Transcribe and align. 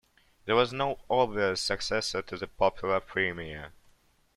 There 0.45 0.55
was 0.55 0.73
no 0.73 0.99
obvious 1.11 1.61
successor 1.61 2.23
to 2.23 2.35
the 2.35 2.47
popular 2.47 2.99
premier. 2.99 3.71